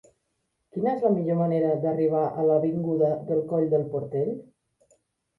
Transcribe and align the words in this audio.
Quina 0.75 0.89
és 0.99 1.03
la 1.07 1.09
millor 1.17 1.35
manera 1.41 1.67
d'arribar 1.83 2.21
a 2.27 2.45
l'avinguda 2.47 3.11
del 3.27 3.43
Coll 3.53 3.67
del 3.75 3.85
Portell? 3.93 4.33